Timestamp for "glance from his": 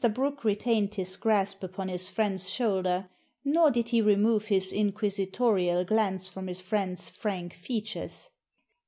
5.85-6.59